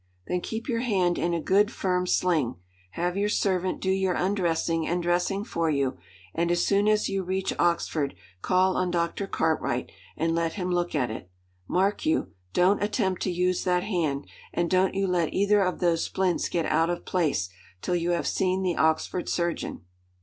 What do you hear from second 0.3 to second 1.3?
keep your hand